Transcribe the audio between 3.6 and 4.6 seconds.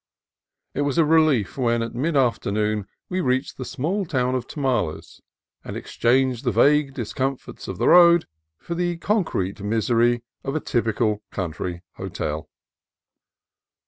small town of